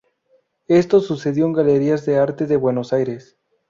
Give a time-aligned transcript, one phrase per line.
[0.67, 3.37] Esto sucedió en galerías de arte de Buenos Aires.